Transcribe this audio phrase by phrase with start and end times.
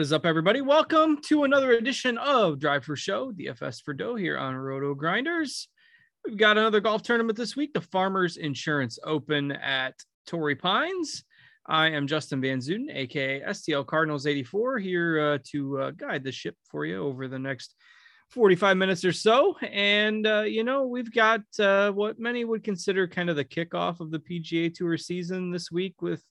[0.00, 0.62] What is up, everybody?
[0.62, 5.68] Welcome to another edition of Drive for Show, DFS for Dough here on Roto Grinders.
[6.24, 9.92] We've got another golf tournament this week, the Farmers Insurance Open at
[10.26, 11.22] Torrey Pines.
[11.66, 16.32] I am Justin Van Zuiden, aka STL Cardinals 84, here uh, to uh, guide the
[16.32, 17.74] ship for you over the next
[18.30, 19.54] 45 minutes or so.
[19.70, 24.00] And, uh, you know, we've got uh, what many would consider kind of the kickoff
[24.00, 26.24] of the PGA Tour season this week with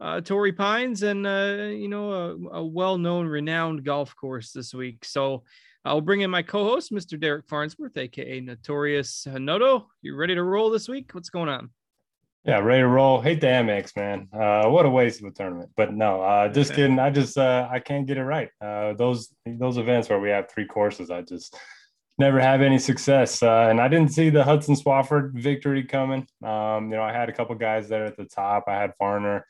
[0.00, 4.72] uh, Torrey Pines and, uh, you know, a, a well known, renowned golf course this
[4.72, 5.04] week.
[5.04, 5.44] So
[5.84, 7.18] I'll bring in my co host, Mr.
[7.18, 9.88] Derek Farnsworth, aka Notorious Noto.
[10.02, 11.10] You ready to roll this week?
[11.12, 11.70] What's going on?
[12.44, 13.20] Yeah, ready to roll.
[13.20, 14.28] Hate the Amex, man.
[14.32, 15.70] Uh, what a waste of a tournament.
[15.76, 16.98] But no, uh, just kidding.
[16.98, 18.50] I just uh, I can't get it right.
[18.60, 21.56] Uh, those those events where we have three courses, I just
[22.18, 23.42] never have any success.
[23.42, 26.26] Uh, and I didn't see the Hudson Swafford victory coming.
[26.42, 28.64] Um, you know, I had a couple guys there at the top.
[28.66, 29.44] I had Varner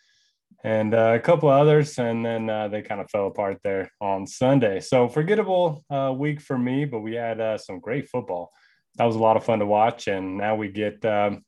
[0.64, 4.27] and uh, a couple others, and then uh, they kind of fell apart there on
[4.27, 4.81] Sunday.
[4.81, 8.50] So forgettable uh, week for me, but we had uh, some great football.
[8.97, 11.44] That was a lot of fun to watch, and now we get um,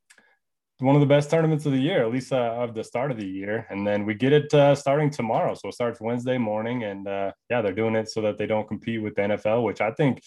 [0.78, 3.16] one of the best tournaments of the year, at least uh, of the start of
[3.16, 5.54] the year, and then we get it uh, starting tomorrow.
[5.54, 9.02] So it starts Wednesday morning, and yeah, they're doing it so that they don't compete
[9.02, 10.22] with the NFL, which I think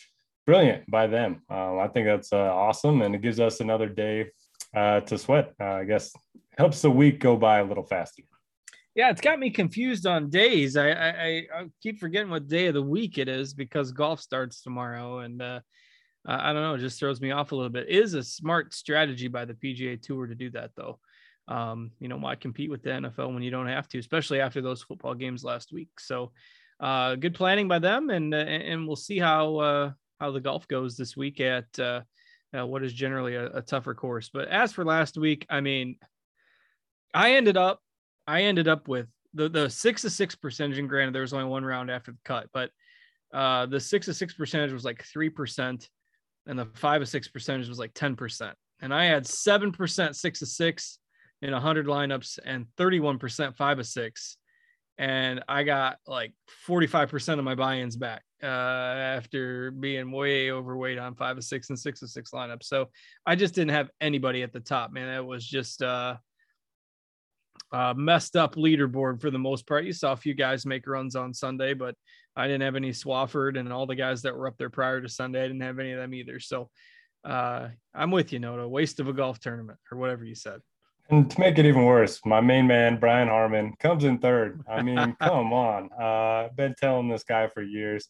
[0.46, 1.42] brilliant by them.
[1.50, 4.32] Um, I think that's awesome, and it gives us another day
[4.76, 5.54] to sweat.
[5.58, 6.12] I guess
[6.58, 8.24] helps the week go by a little faster.
[8.96, 10.78] Yeah, it's got me confused on days.
[10.78, 14.62] I, I, I keep forgetting what day of the week it is because golf starts
[14.62, 15.62] tomorrow, and uh,
[16.26, 17.88] I don't know, it just throws me off a little bit.
[17.90, 21.00] It is a smart strategy by the PGA Tour to do that, though.
[21.48, 24.62] Um, you know, why compete with the NFL when you don't have to, especially after
[24.62, 25.90] those football games last week?
[26.00, 26.32] So,
[26.80, 30.68] uh, good planning by them, and uh, and we'll see how uh, how the golf
[30.68, 32.02] goes this week at uh,
[32.58, 34.30] uh, what is generally a, a tougher course.
[34.32, 35.98] But as for last week, I mean,
[37.14, 37.82] I ended up
[38.28, 40.80] I ended up with the the six to six percentage.
[40.80, 42.70] And granted, there was only one round after the cut, but
[43.34, 45.90] uh, the six to six percentage was like three percent,
[46.46, 48.56] and the five to six percentage was like ten percent.
[48.82, 51.00] And I had seven percent six to six
[51.42, 54.38] in hundred lineups and thirty one percent five to six,
[54.98, 56.34] and I got like
[56.66, 61.42] forty five percent of my buy-ins back uh, after being way overweight on five to
[61.42, 62.64] six and six to six lineups.
[62.66, 62.90] So
[63.26, 65.10] I just didn't have anybody at the top, man.
[65.10, 66.16] It was just uh
[67.74, 69.84] uh, messed up leaderboard for the most part.
[69.84, 71.96] You saw a few guys make runs on Sunday, but
[72.36, 75.10] I didn't have any Swafford and all the guys that were up there prior to
[75.10, 75.44] Sunday.
[75.44, 76.40] I didn't have any of them either.
[76.40, 76.70] So
[77.26, 78.68] uh, I'm with you, Noto.
[78.68, 80.62] Waste of a golf tournament or whatever you said.
[81.10, 84.62] And to make it even worse, my main man Brian Harman comes in third.
[84.70, 85.90] I mean, come on.
[86.00, 88.08] Uh, I've been telling this guy for years.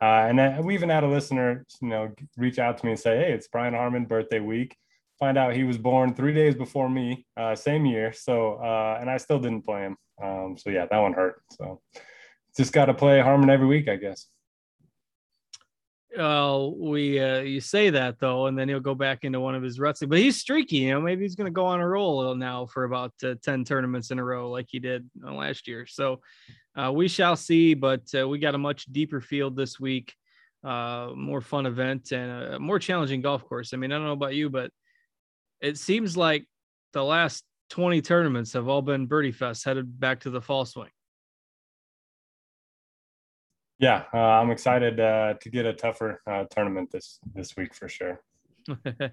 [0.00, 3.16] Uh, and we even had a listener, you know, reach out to me and say,
[3.18, 4.76] "Hey, it's Brian Harman birthday week."
[5.22, 8.12] Find out he was born three days before me, uh, same year.
[8.12, 9.96] So, uh, and I still didn't play him.
[10.20, 11.40] Um, so yeah, that one hurt.
[11.52, 11.80] So
[12.56, 14.26] just got to play Harman every week, I guess.
[16.18, 19.62] Well, we uh, you say that though, and then he'll go back into one of
[19.62, 20.02] his ruts.
[20.04, 21.00] But he's streaky, you know.
[21.00, 24.18] Maybe he's going to go on a roll now for about uh, ten tournaments in
[24.18, 25.86] a row, like he did uh, last year.
[25.86, 26.20] So
[26.76, 27.74] uh, we shall see.
[27.74, 30.14] But uh, we got a much deeper field this week,
[30.64, 33.72] uh, more fun event, and a more challenging golf course.
[33.72, 34.72] I mean, I don't know about you, but
[35.62, 36.46] it seems like
[36.92, 40.90] the last 20 tournaments have all been birdie fest headed back to the fall swing.
[43.78, 47.88] Yeah uh, i'm excited uh, to get a tougher uh, tournament this this week for
[47.88, 48.20] sure.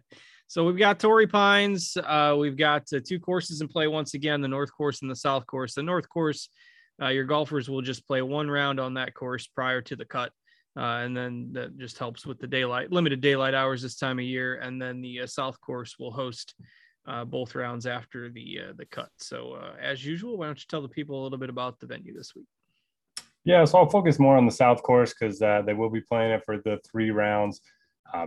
[0.51, 4.41] So we've got torrey pines uh, we've got uh, two courses in play once again
[4.41, 5.75] the north course and the south course.
[5.75, 6.49] The north course
[6.99, 10.31] uh, your golfers will just play one round on that course prior to the cut
[10.79, 14.23] uh, and then that just helps with the daylight, limited daylight hours this time of
[14.23, 14.55] year.
[14.55, 16.55] And then the uh, South Course will host
[17.05, 19.09] uh, both rounds after the uh, the cut.
[19.17, 21.85] So uh, as usual, why don't you tell the people a little bit about the
[21.85, 22.45] venue this week?
[23.43, 26.31] Yeah, so I'll focus more on the South Course because uh, they will be playing
[26.31, 27.59] it for the three rounds.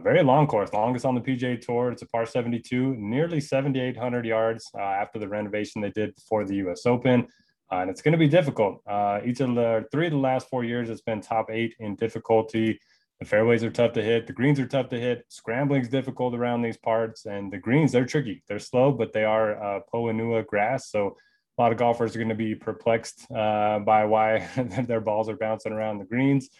[0.03, 1.91] very long course, longest on the PGA Tour.
[1.91, 6.85] It's a par 72, nearly 7,800 yards after the renovation they did for the U.S.
[6.85, 7.29] Open.
[7.73, 8.83] Uh, and it's going to be difficult.
[8.87, 11.97] Uh, each of the three of the last four years, it's been top eight in
[11.97, 12.79] difficulty.
[13.19, 14.27] The fairways are tough to hit.
[14.27, 15.25] The greens are tough to hit.
[15.29, 18.43] Scrambling's difficult around these parts, and the greens they're tricky.
[18.47, 21.17] They're slow, but they are uh, grass, so
[21.57, 24.49] a lot of golfers are going to be perplexed uh, by why
[24.87, 26.51] their balls are bouncing around the greens.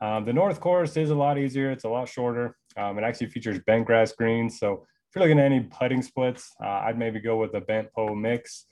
[0.00, 1.70] Um, the North Course is a lot easier.
[1.70, 2.56] It's a lot shorter.
[2.76, 4.58] Um, it actually features bent grass greens.
[4.58, 4.72] So
[5.08, 8.14] if you're looking at any putting splits, uh, I'd maybe go with a bent Poa
[8.14, 8.66] mix.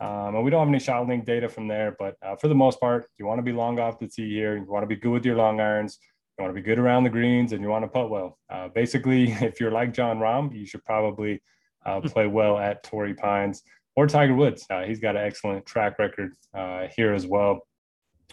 [0.00, 2.54] Um, and we don't have any shot link data from there, but uh, for the
[2.54, 4.56] most part, you want to be long off the tee here.
[4.56, 5.98] You want to be good with your long irons.
[6.38, 8.38] You want to be good around the greens, and you want to putt well.
[8.48, 11.42] Uh, basically, if you're like Jon Rahm, you should probably
[11.84, 13.62] uh, play well at Torrey Pines
[13.94, 14.64] or Tiger Woods.
[14.70, 17.60] Uh, he's got an excellent track record uh, here as well.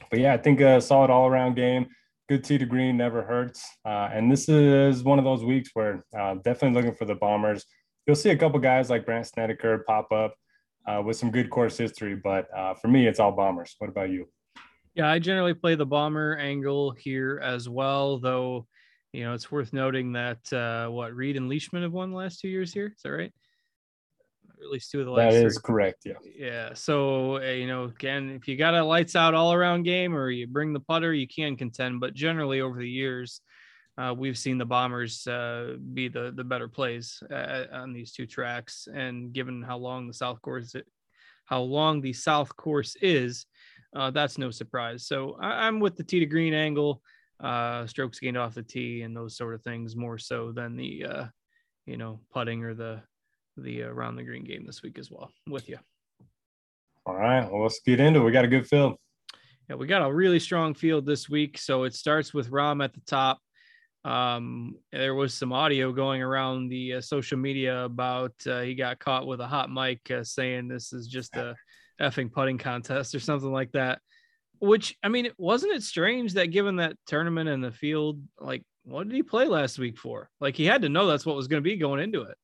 [0.09, 1.87] but yeah, I think a solid all around game.
[2.29, 3.65] Good tee to green never hurts.
[3.85, 7.65] Uh, and this is one of those weeks where uh, definitely looking for the Bombers.
[8.05, 10.33] You'll see a couple guys like Brandt Snedeker pop up
[10.87, 13.75] uh, with some good course history, but uh, for me, it's all Bombers.
[13.77, 14.27] What about you?
[14.95, 18.65] Yeah, I generally play the Bomber angle here as well, though.
[19.13, 22.39] You know, it's worth noting that uh, what Reed and Leishman have won the last
[22.39, 22.93] two years here.
[22.95, 23.33] Is that right?
[24.61, 25.33] at least two of the last.
[25.33, 25.61] That is three.
[25.63, 26.03] correct.
[26.05, 26.13] Yeah.
[26.35, 26.73] Yeah.
[26.73, 30.29] So uh, you know, again, if you got a lights out all around game, or
[30.29, 31.99] you bring the putter, you can contend.
[31.99, 33.41] But generally, over the years,
[33.97, 38.27] uh, we've seen the Bombers uh, be the the better plays uh, on these two
[38.27, 38.87] tracks.
[38.93, 40.75] And given how long the South Course,
[41.45, 43.45] how long the South Course is,
[43.95, 45.07] uh, that's no surprise.
[45.07, 47.01] So I, am with the tee to green angle,
[47.39, 51.05] uh, strokes gained off the tee, and those sort of things more so than the
[51.85, 53.01] you know putting or the
[53.57, 55.31] the around the green game this week as well.
[55.47, 55.79] I'm with you.
[57.07, 58.23] All right, well, let's get into it.
[58.23, 58.95] We got a good field.
[59.69, 61.57] Yeah, we got a really strong field this week.
[61.57, 63.39] So it starts with Rahm at the top.
[64.07, 68.99] Um, there was some audio going around the uh, social media about uh, he got
[68.99, 71.55] caught with a hot mic uh, saying this is just a
[72.01, 73.99] effing putting contest or something like that.
[74.59, 79.09] Which I mean, wasn't it strange that given that tournament and the field, like what
[79.09, 80.29] did he play last week for?
[80.39, 82.37] Like he had to know that's what was going to be going into it.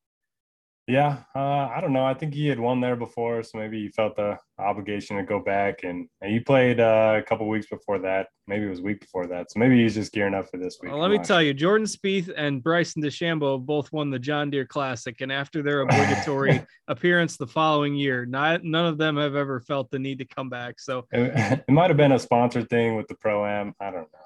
[0.86, 2.04] Yeah, uh, I don't know.
[2.04, 5.40] I think he had won there before, so maybe he felt the obligation to go
[5.40, 5.82] back.
[5.82, 8.28] And, and he played uh, a couple weeks before that.
[8.46, 9.50] Maybe it was week before that.
[9.50, 10.92] So maybe he's just gearing up for this week.
[10.92, 14.66] Well, let me tell you, Jordan Spieth and Bryson DeChambeau both won the John Deere
[14.66, 19.60] Classic, and after their obligatory appearance the following year, not none of them have ever
[19.60, 20.78] felt the need to come back.
[20.80, 23.74] So it, it might have been a sponsored thing with the pro am.
[23.80, 24.23] I don't know.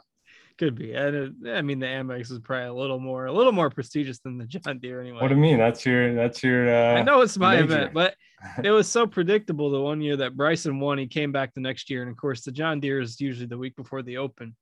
[0.58, 0.92] Could be.
[0.92, 4.18] And it, I mean, the Amex is probably a little more, a little more prestigious
[4.18, 5.20] than the John Deere anyway.
[5.20, 5.56] What do you mean?
[5.56, 6.68] That's your, that's your.
[6.68, 7.64] Uh, I know it's my major.
[7.64, 8.16] event, but
[8.64, 9.70] it was so predictable.
[9.70, 12.42] The one year that Bryson won, he came back the next year, and of course,
[12.42, 14.56] the John Deere is usually the week before the Open,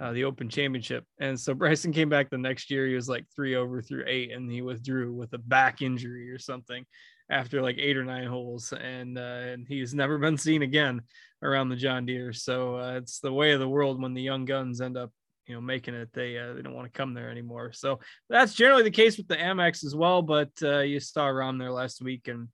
[0.00, 1.04] uh, the Open Championship.
[1.20, 2.88] And so Bryson came back the next year.
[2.88, 6.40] He was like three over through eight, and he withdrew with a back injury or
[6.40, 6.84] something
[7.30, 11.00] after like eight or nine holes, and uh, and he's never been seen again
[11.44, 12.32] around the John Deere.
[12.32, 15.12] So uh, it's the way of the world when the young guns end up
[15.48, 17.72] you know making it they uh, they don't want to come there anymore.
[17.72, 21.58] So that's generally the case with the amex as well but uh, you saw Rahm
[21.58, 22.48] there last week and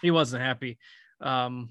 [0.00, 0.78] he wasn't happy.
[1.20, 1.70] Um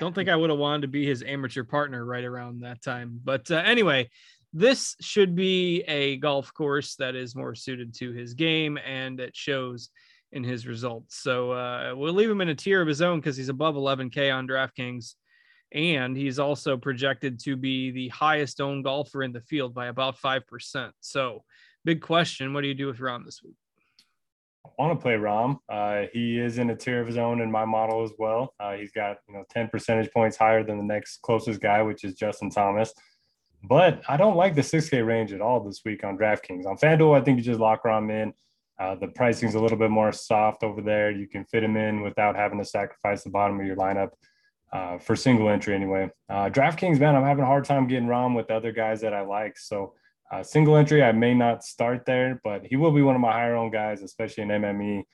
[0.00, 3.20] don't think i would have wanted to be his amateur partner right around that time.
[3.24, 4.10] But uh, anyway
[4.52, 9.36] this should be a golf course that is more suited to his game and it
[9.36, 9.90] shows
[10.32, 11.16] in his results.
[11.22, 14.34] So uh, we'll leave him in a tier of his own because he's above 11k
[14.34, 15.14] on draftkings
[15.72, 20.18] and he's also projected to be the highest owned golfer in the field by about
[20.18, 20.90] 5%.
[21.00, 21.44] So,
[21.84, 23.54] big question what do you do with Rahm this week?
[24.64, 25.58] I want to play Rahm.
[25.68, 28.54] Uh, he is in a tier of his own in my model as well.
[28.60, 32.04] Uh, he's got you know 10 percentage points higher than the next closest guy, which
[32.04, 32.92] is Justin Thomas.
[33.64, 36.66] But I don't like the 6K range at all this week on DraftKings.
[36.66, 38.32] On FanDuel, I think you just lock Rahm in.
[38.78, 41.10] Uh, the pricing's a little bit more soft over there.
[41.10, 44.10] You can fit him in without having to sacrifice the bottom of your lineup
[44.72, 46.10] uh, for single entry anyway.
[46.28, 49.22] Uh, DraftKings, man, I'm having a hard time getting Rahm with other guys that I
[49.22, 49.58] like.
[49.58, 49.94] So
[50.30, 53.32] uh, single entry, I may not start there, but he will be one of my
[53.32, 55.04] higher own guys, especially in MME.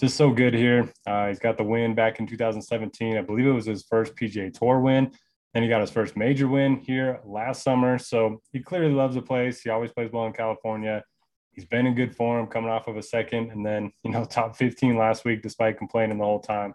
[0.00, 0.92] Just so good here.
[1.06, 3.16] Uh, he's got the win back in 2017.
[3.16, 5.12] I believe it was his first PGA Tour win.
[5.52, 7.96] Then he got his first major win here last summer.
[7.96, 9.60] So he clearly loves the place.
[9.60, 11.04] He always plays well in California.
[11.52, 14.56] He's been in good form coming off of a second and then, you know, top
[14.56, 16.74] 15 last week despite complaining the whole time.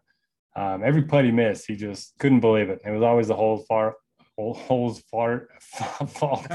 [0.55, 2.81] Um, every putt he missed, he just couldn't believe it.
[2.85, 3.95] It was always the holes far,
[4.37, 5.49] holes fart,
[6.07, 6.47] fault.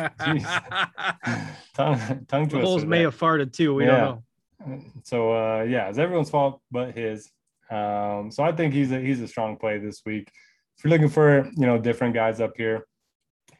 [1.75, 3.75] tongue, tongue the holes may have farted too.
[3.75, 3.91] We yeah.
[3.91, 4.83] don't know.
[5.05, 7.31] So uh, yeah, it's everyone's fault but his.
[7.71, 10.31] Um, so I think he's a he's a strong play this week.
[10.77, 12.87] If you're looking for you know different guys up here,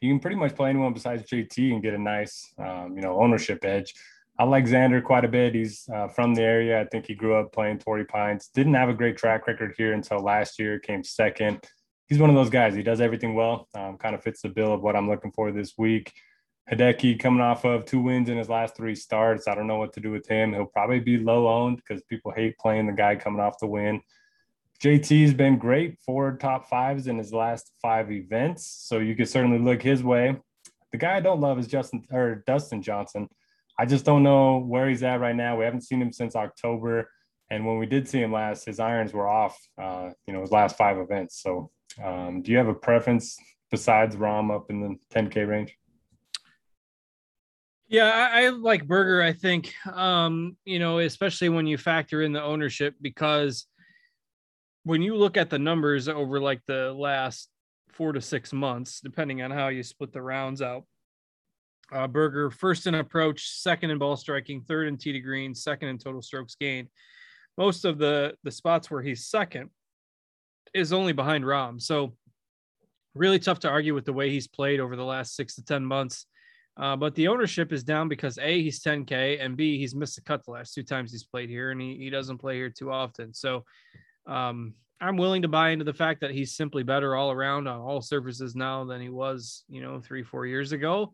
[0.01, 3.21] you can pretty much play anyone besides JT and get a nice um, you know
[3.21, 3.95] ownership edge.
[4.37, 5.55] I like Xander quite a bit.
[5.55, 6.81] He's uh, from the area.
[6.81, 8.49] I think he grew up playing Torrey Pines.
[8.53, 10.81] Didn't have a great track record here until last year.
[10.81, 11.65] Came second.
[12.09, 12.75] He's one of those guys.
[12.75, 13.69] He does everything well.
[13.75, 16.13] Um, kind of fits the bill of what I'm looking for this week.
[16.71, 19.47] Hideki coming off of two wins in his last three starts.
[19.47, 20.53] I don't know what to do with him.
[20.53, 24.01] He'll probably be low owned because people hate playing the guy coming off the win.
[24.83, 28.67] JT's been great, four top fives in his last five events.
[28.67, 30.37] So you could certainly look his way.
[30.91, 33.29] The guy I don't love is Justin or Dustin Johnson.
[33.79, 35.57] I just don't know where he's at right now.
[35.57, 37.11] We haven't seen him since October,
[37.51, 39.59] and when we did see him last, his irons were off.
[39.81, 41.43] Uh, you know, his last five events.
[41.43, 41.71] So,
[42.03, 43.37] um, do you have a preference
[43.71, 45.77] besides Rahm up in the 10K range?
[47.89, 49.23] Yeah, I, I like Berger.
[49.23, 53.67] I think, um, you know, especially when you factor in the ownership, because
[54.85, 57.51] when you look at the numbers over like the last
[57.95, 60.85] four to six months, depending on how you split the rounds out.
[61.93, 65.89] Uh, Berger first in approach, second in ball striking, third in tee to green, second
[65.89, 66.89] in total strokes gained.
[67.59, 69.71] Most of the the spots where he's second
[70.73, 71.81] is only behind Rahm.
[71.81, 72.17] So
[73.15, 75.85] really tough to argue with the way he's played over the last six to ten
[75.85, 76.27] months.
[76.77, 80.23] Uh, but the ownership is down because a he's 10k and b he's missed a
[80.23, 82.91] cut the last two times he's played here and he, he doesn't play here too
[82.91, 83.33] often.
[83.33, 83.65] So
[84.27, 87.79] um, I'm willing to buy into the fact that he's simply better all around on
[87.79, 91.13] all surfaces now than he was, you know, three four years ago,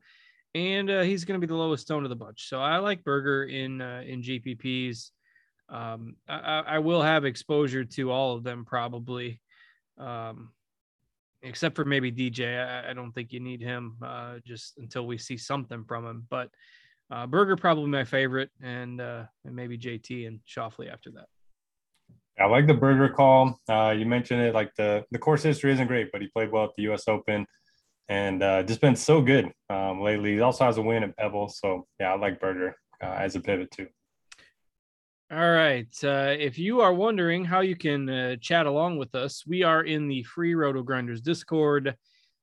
[0.55, 2.49] and uh, he's going to be the lowest stone of the bunch.
[2.49, 5.11] So I like Berger in uh, in GPPs.
[5.69, 9.41] Um, I, I, will have exposure to all of them probably,
[9.99, 10.51] um,
[11.43, 12.59] except for maybe DJ.
[12.59, 16.27] I, I, don't think you need him uh, just until we see something from him.
[16.29, 16.49] But
[17.09, 21.27] uh, Berger probably my favorite, and uh, and maybe JT and Schauffele after that.
[22.41, 23.61] I like the Berger call.
[23.69, 26.65] Uh, you mentioned it, like the the course history isn't great, but he played well
[26.65, 27.07] at the U.S.
[27.07, 27.47] Open,
[28.11, 30.35] and uh, just been so good um, lately.
[30.35, 33.41] He also has a win at Pebble, so yeah, I like Berger uh, as a
[33.41, 33.87] pivot too.
[35.33, 35.87] All right.
[36.03, 39.85] Uh, if you are wondering how you can uh, chat along with us, we are
[39.85, 41.95] in the free Roto Grinders Discord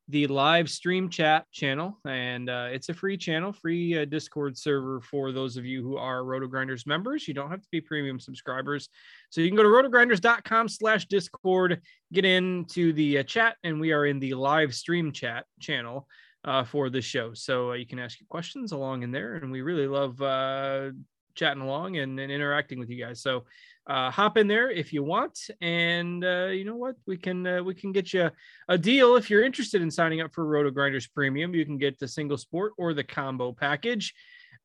[0.10, 5.02] the live stream chat channel, and uh, it's a free channel, free uh, Discord server
[5.02, 7.28] for those of you who are Roto Grinders members.
[7.28, 8.90] You don't have to be premium subscribers,
[9.30, 11.82] so you can go to rotogrinders.com/slash Discord,
[12.14, 16.08] get into the uh, chat, and we are in the live stream chat channel
[16.46, 17.34] uh, for the show.
[17.34, 20.92] So uh, you can ask your questions along in there, and we really love uh,
[21.38, 23.22] chatting along and, and interacting with you guys.
[23.22, 23.46] So
[23.88, 27.64] uh, hop in there if you want, and uh, you know what, we can uh,
[27.64, 28.30] we can get you
[28.68, 31.56] a deal if you're interested in signing up for Roto Grinders Premium.
[31.56, 34.14] You can get the single sport or the combo package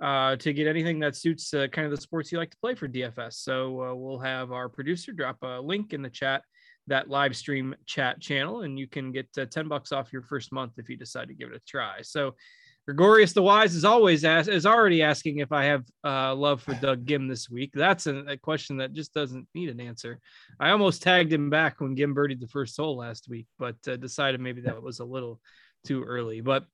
[0.00, 2.74] uh, to get anything that suits uh, kind of the sports you like to play
[2.74, 3.34] for DFS.
[3.34, 6.42] So uh, we'll have our producer drop a link in the chat
[6.88, 10.72] that live stream chat channel, and you can get ten bucks off your first month
[10.78, 12.02] if you decide to give it a try.
[12.02, 12.34] So
[12.86, 16.74] Gregorius the Wise is always asked is already asking if I have uh, love for
[16.74, 17.70] Doug Ghim this week.
[17.72, 20.18] That's a, a, question that just doesn't need an answer.
[20.58, 23.96] I almost tagged him back when Ghim birdied the first hole last week, but uh,
[23.96, 25.40] decided maybe that was a little
[25.86, 26.40] too early.
[26.40, 26.64] But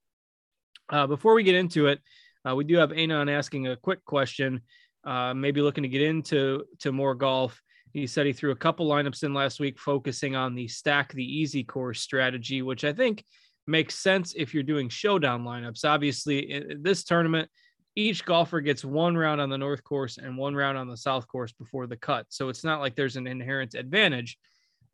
[0.88, 2.00] uh, before we get into it,
[2.48, 4.62] uh, we do have Anon asking a quick question.
[5.04, 7.60] Uh, maybe looking to get into to more golf.
[7.92, 11.22] He said he threw a couple lineups in last week, focusing on the stack the
[11.22, 13.24] easy course strategy, which I think
[13.68, 15.84] makes sense if you're doing showdown lineups.
[15.84, 17.48] Obviously, in this tournament,
[17.94, 21.26] each golfer gets one round on the north course and one round on the south
[21.28, 22.26] course before the cut.
[22.28, 24.38] So it's not like there's an inherent advantage.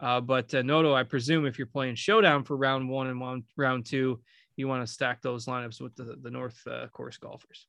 [0.01, 3.45] Uh, but uh, Noto, I presume if you're playing showdown for round one and one
[3.57, 4.21] round two,
[4.57, 7.67] you want to stack those lineups with the, the north uh, course golfers.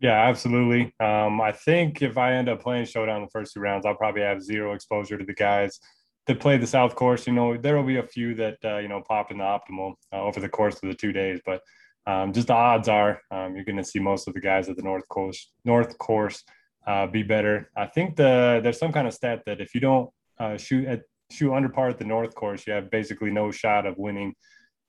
[0.00, 0.92] Yeah, absolutely.
[0.98, 4.22] Um, I think if I end up playing showdown the first two rounds, I'll probably
[4.22, 5.78] have zero exposure to the guys
[6.26, 8.88] to play the South Course, you know, there will be a few that uh, you
[8.88, 11.60] know pop in the optimal uh, over the course of the two days, but
[12.06, 14.76] um, just the odds are um, you're going to see most of the guys at
[14.76, 16.42] the North Course North Course
[16.86, 17.70] uh, be better.
[17.76, 21.02] I think the there's some kind of stat that if you don't uh, shoot at
[21.30, 24.34] shoot under par at the North Course, you have basically no shot of winning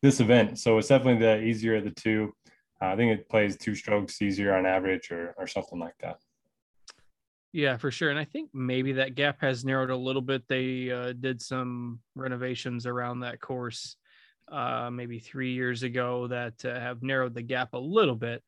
[0.01, 0.59] this event.
[0.59, 2.33] So it's definitely the easier of the two.
[2.81, 6.17] I think it plays two strokes easier on average, or or something like that.
[7.53, 8.09] Yeah, for sure.
[8.09, 10.43] And I think maybe that gap has narrowed a little bit.
[10.47, 13.95] They uh, did some renovations around that course
[14.51, 18.43] uh, maybe three years ago that uh, have narrowed the gap a little bit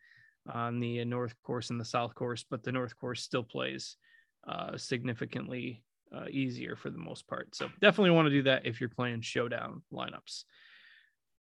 [0.52, 3.98] on the north course and the south course, but the north course still plays
[4.48, 5.84] uh, significantly
[6.16, 7.56] uh, easier for the most part.
[7.56, 10.46] So definitely want to do that if you're playing showdown lineups.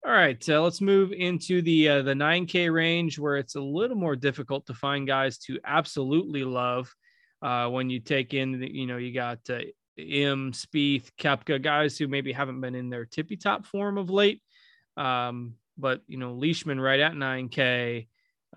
[0.04, 4.16] All right, uh, let's move into the the 9K range where it's a little more
[4.16, 6.94] difficult to find guys to absolutely love
[7.42, 9.60] uh, when you take in, you know, you got uh,
[9.96, 14.42] Im, Spieth, Koepka, guys who maybe haven't been in their tippy top form of late.
[14.96, 18.06] Um, but you know, Leishman right at 9K.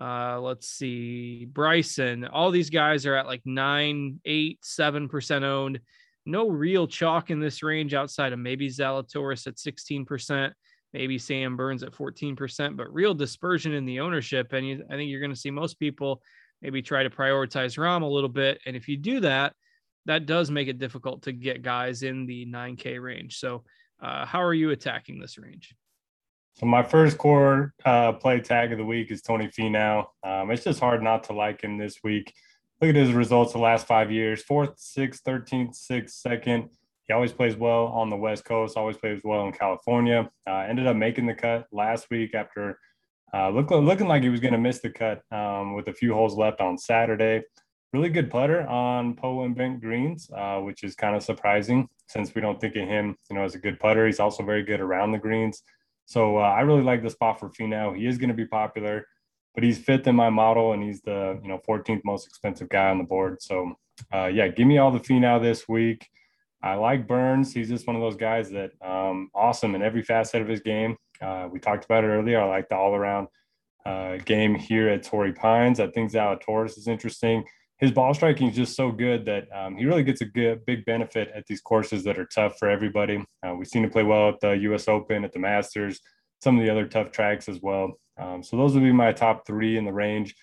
[0.00, 2.26] Uh, let's see, Bryson.
[2.26, 5.80] All these guys are at like nine, eight, seven percent owned.
[6.26, 10.52] No real chalk in this range outside of maybe Zalatoris at 16%,
[10.92, 14.52] maybe Sam Burns at 14%, but real dispersion in the ownership.
[14.54, 16.22] And you, I think you're going to see most people
[16.64, 18.58] maybe try to prioritize Rahm a little bit.
[18.64, 19.52] And if you do that,
[20.06, 23.36] that does make it difficult to get guys in the 9K range.
[23.38, 23.64] So,
[24.02, 25.74] uh, how are you attacking this range?
[26.54, 30.06] So my first core uh, play tag of the week is Tony Finau.
[30.22, 32.32] Um, it's just hard not to like him this week.
[32.80, 36.70] Look at his results the last five years: fourth, sixth, thirteenth, sixth, second.
[37.04, 38.76] He always plays well on the West Coast.
[38.76, 40.30] Always plays well in California.
[40.46, 42.78] Uh, ended up making the cut last week after
[43.34, 46.14] uh, look, looking like he was going to miss the cut um, with a few
[46.14, 47.42] holes left on Saturday.
[47.92, 52.34] Really good putter on Poa and bent greens, uh, which is kind of surprising since
[52.34, 54.06] we don't think of him, you know, as a good putter.
[54.06, 55.62] He's also very good around the greens.
[56.06, 57.96] So uh, I really like the spot for Finau.
[57.96, 59.06] He is going to be popular,
[59.54, 62.90] but he's fifth in my model, and he's the you know 14th most expensive guy
[62.90, 63.42] on the board.
[63.42, 63.74] So
[64.12, 66.06] uh, yeah, give me all the Finau this week.
[66.62, 67.52] I like Burns.
[67.52, 70.96] He's just one of those guys that um, awesome in every facet of his game.
[71.24, 72.40] Uh, we talked about it earlier.
[72.40, 73.28] I like the all around
[73.86, 75.80] uh, game here at Torrey Pines.
[75.80, 77.44] I think Zalatoris is interesting.
[77.78, 80.84] His ball striking is just so good that um, he really gets a good big
[80.84, 83.24] benefit at these courses that are tough for everybody.
[83.42, 84.86] Uh, we've seen him play well at the U.S.
[84.86, 86.00] Open, at the Masters,
[86.42, 87.98] some of the other tough tracks as well.
[88.16, 90.34] Um, so those would be my top three in the range.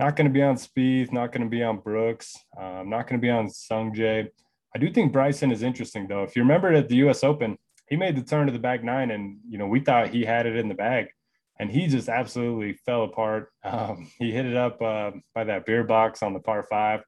[0.00, 3.20] Not going to be on Spieth, not going to be on Brooks, um, not going
[3.20, 4.28] to be on Sungjae.
[4.74, 6.24] I do think Bryson is interesting though.
[6.24, 7.22] If you remember at the U.S.
[7.22, 7.58] Open,
[7.92, 10.46] he made the turn to the back nine, and you know we thought he had
[10.46, 11.08] it in the bag,
[11.60, 13.50] and he just absolutely fell apart.
[13.64, 17.02] Um, he hit it up uh, by that beer box on the par five,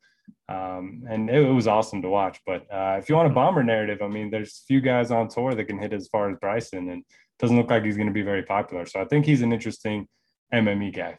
[0.51, 2.39] um, and it, it, was awesome to watch.
[2.47, 5.55] But uh, if you want a bomber narrative, I mean, there's few guys on tour
[5.55, 7.03] that can hit as far as Bryson, and
[7.39, 8.85] doesn't look like he's going to be very popular.
[8.85, 10.07] So I think he's an interesting
[10.53, 11.17] MME guy.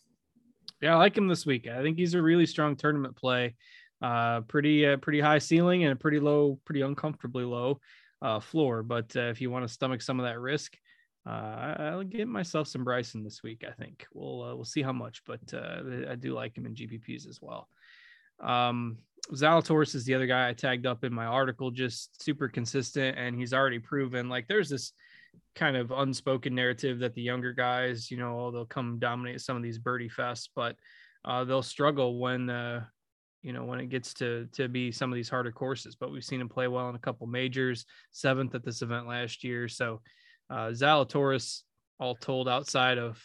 [0.79, 1.67] Yeah, I like him this week.
[1.67, 3.55] I think he's a really strong tournament play
[4.01, 7.79] uh, pretty uh, pretty high ceiling and a pretty low, pretty uncomfortably low
[8.21, 8.83] uh, floor.
[8.83, 10.75] But uh, if you want to stomach some of that risk,
[11.27, 13.63] uh, I'll get myself some Bryson this week.
[13.67, 16.75] I think we'll uh, we'll see how much, but uh, I do like him in
[16.75, 17.67] GPPs as well.
[18.39, 18.97] Um,
[19.31, 23.35] Zalatoris is the other guy I tagged up in my article, just super consistent, and
[23.35, 24.29] he's already proven.
[24.29, 24.93] Like there's this
[25.55, 29.63] kind of unspoken narrative that the younger guys, you know, they'll come dominate some of
[29.63, 30.75] these birdie fests, but
[31.23, 32.85] uh, they'll struggle when uh,
[33.45, 35.95] you know, when it gets to to be some of these harder courses.
[35.95, 39.43] But we've seen him play well in a couple majors, seventh at this event last
[39.43, 39.67] year.
[39.67, 40.01] So
[40.49, 41.61] uh, Zalatoris,
[41.99, 43.21] all told, outside of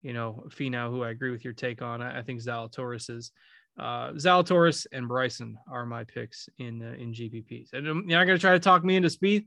[0.00, 3.30] you know Finau, who I agree with your take on, I, I think Zalatoris is.
[3.78, 7.74] Uh, Zalatoris and Bryson are my picks in uh, in GPPs.
[7.74, 9.44] And you're not going to try to talk me into Spieth.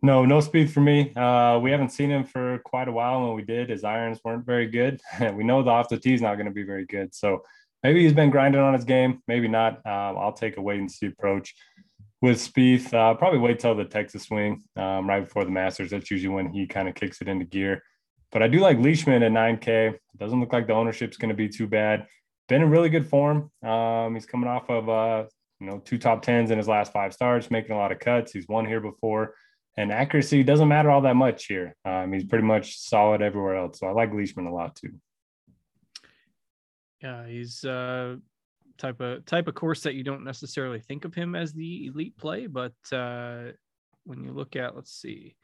[0.00, 1.12] No, no Spieth for me.
[1.14, 3.26] Uh, we haven't seen him for quite a while.
[3.26, 5.00] When we did, his irons weren't very good.
[5.34, 7.14] we know the off the tee is not going to be very good.
[7.14, 7.42] So
[7.82, 9.74] maybe he's been grinding on his game, maybe not.
[9.86, 11.54] Um, I'll take a wait and see approach
[12.20, 12.94] with Spieth.
[12.94, 15.90] Uh, probably wait till the Texas swing um, right before the Masters.
[15.90, 17.82] That's usually when he kind of kicks it into gear.
[18.30, 19.94] But I do like Leishman at 9K.
[20.16, 22.06] Doesn't look like the ownership's going to be too bad.
[22.48, 23.50] Been in really good form.
[23.62, 25.24] Um, he's coming off of uh,
[25.60, 28.32] you know two top tens in his last five starts, making a lot of cuts.
[28.32, 29.34] He's won here before,
[29.76, 31.76] and accuracy doesn't matter all that much here.
[31.84, 33.78] Um, he's pretty much solid everywhere else.
[33.78, 34.92] So I like Leishman a lot too.
[37.02, 38.16] Yeah, he's uh
[38.78, 42.16] type of type of course that you don't necessarily think of him as the elite
[42.16, 43.52] play, but uh
[44.04, 45.36] when you look at let's see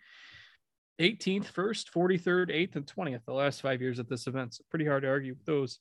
[1.01, 4.55] 18th, first, 43rd, 8th, and 20th, the last five years at this event.
[4.55, 5.79] So pretty hard to argue with those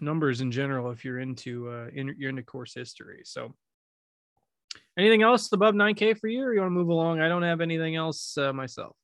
[0.00, 3.22] numbers in general if you're into uh in, you're into course history.
[3.24, 3.54] So
[4.98, 7.20] anything else above 9k for you or you want to move along?
[7.20, 8.96] I don't have anything else uh, myself.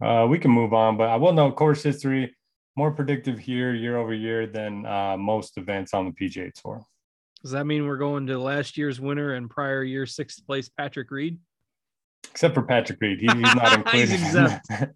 [0.00, 2.34] Uh, we can move on, but I will note course history
[2.76, 6.84] more predictive here year over year than uh, most events on the PGA Tour.
[7.42, 11.10] Does that mean we're going to last year's winner and prior year sixth place Patrick
[11.10, 11.38] Reed?
[12.30, 14.08] Except for Patrick Reed, he, he's not included.
[14.08, 14.66] he's exempt.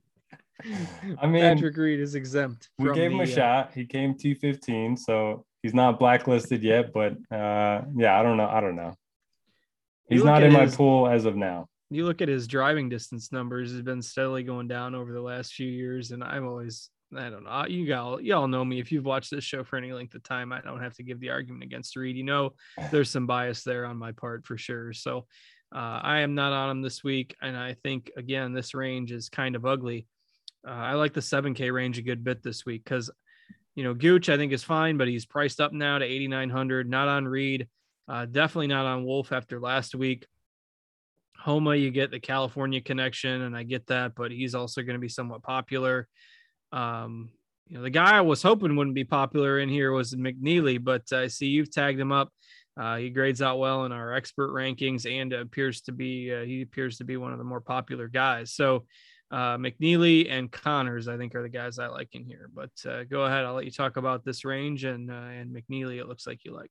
[1.22, 2.70] I mean, Patrick Reed is exempt.
[2.78, 3.72] We gave him a uh, shot.
[3.74, 6.92] He came T15, so he's not blacklisted yet.
[6.92, 8.48] But uh, yeah, I don't know.
[8.48, 8.94] I don't know.
[10.08, 11.66] He's not in his, my pool as of now.
[11.90, 15.52] You look at his driving distance numbers; has been steadily going down over the last
[15.52, 17.64] few years, and I'm always I don't know.
[17.66, 18.80] You all you all know me.
[18.80, 21.20] If you've watched this show for any length of time, I don't have to give
[21.20, 22.16] the argument against Reed.
[22.16, 22.54] You know,
[22.90, 24.92] there's some bias there on my part for sure.
[24.92, 25.26] So
[25.74, 29.28] uh, I am not on him this week, and I think again this range is
[29.28, 30.06] kind of ugly.
[30.66, 33.10] Uh, I like the 7K range a good bit this week because
[33.74, 36.90] you know Gooch I think is fine, but he's priced up now to 8,900.
[36.90, 37.68] Not on Reed,
[38.06, 40.26] uh, definitely not on Wolff after last week.
[41.38, 45.00] Homa, you get the California connection, and I get that, but he's also going to
[45.00, 46.08] be somewhat popular.
[46.72, 47.30] Um,
[47.68, 51.12] you know, the guy I was hoping wouldn't be popular in here was McNealy, but
[51.12, 52.32] I see you've tagged him up.
[52.78, 56.62] Uh, he grades out well in our expert rankings and appears to be uh, he
[56.62, 58.54] appears to be one of the more popular guys.
[58.54, 58.86] So
[59.30, 62.48] uh, McNealy and Conners, I think, are the guys I like in here.
[62.54, 65.98] But uh, go ahead, I'll let you talk about this range and uh, and McNealy.
[65.98, 66.70] It looks like you like.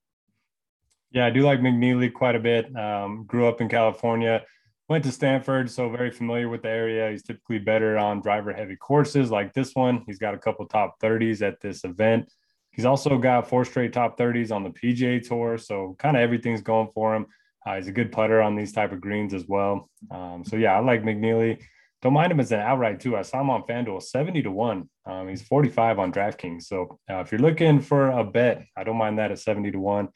[1.11, 2.75] Yeah, I do like McNealy quite a bit.
[2.75, 4.43] Um, grew up in California
[4.89, 7.11] went to Stanford, so very familiar with the area.
[7.11, 10.03] He's typically better on driver heavy courses like this one.
[10.05, 12.31] He's got a couple top 30s at this event.
[12.71, 16.61] He's also got four straight top 30s on the PGA Tour, so kind of everything's
[16.61, 17.25] going for him.
[17.65, 19.89] Uh, he's a good putter on these type of greens as well.
[20.09, 21.61] Um, so yeah, I like McNealy.
[22.01, 23.17] Don't mind him as an outright too.
[23.17, 24.89] I saw him on FanDuel 70 to 1.
[25.05, 26.63] Um, he's 45 on DraftKings.
[26.63, 29.79] So uh, if you're looking for a bet, I don't mind that at 70 to
[29.79, 30.07] 1.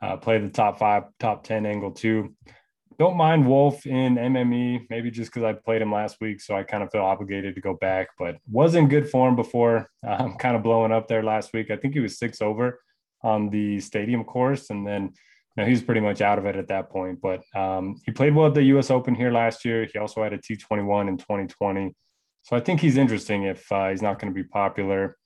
[0.00, 2.34] Uh, play the top five, top 10 angle too
[2.98, 6.62] don't mind Wolff in MME, maybe just because I played him last week, so I
[6.62, 8.08] kind of feel obligated to go back.
[8.18, 11.70] But was in good form before, um, kind of blowing up there last week.
[11.70, 12.80] I think he was six over
[13.22, 16.56] on the stadium course, and then you know, he was pretty much out of it
[16.56, 17.20] at that point.
[17.20, 18.90] But um, he played well at the U.S.
[18.90, 19.88] Open here last year.
[19.92, 21.94] He also had a T21 in 2020,
[22.42, 25.16] so I think he's interesting if uh, he's not going to be popular.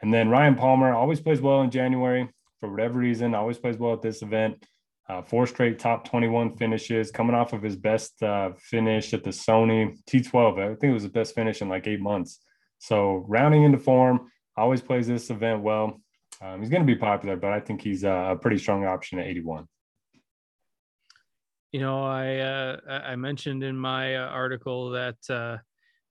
[0.00, 2.28] And then Ryan Palmer always plays well in January
[2.60, 3.34] for whatever reason.
[3.34, 4.64] Always plays well at this event
[5.08, 9.30] uh, four straight top 21 finishes, coming off of his best uh, finish at the
[9.30, 10.58] Sony T12.
[10.62, 12.40] I think it was the best finish in like eight months.
[12.78, 16.00] So rounding into form, always plays this event well.
[16.42, 19.26] Um, he's going to be popular, but I think he's a pretty strong option at
[19.26, 19.66] 81.
[21.72, 25.58] You know, I uh, I mentioned in my uh, article that uh,